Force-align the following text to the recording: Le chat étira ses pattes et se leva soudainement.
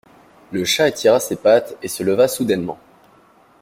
Le 0.51 0.65
chat 0.65 0.87
étira 0.87 1.19
ses 1.19 1.35
pattes 1.35 1.75
et 1.83 1.87
se 1.87 2.01
leva 2.01 2.27
soudainement. 2.27 2.79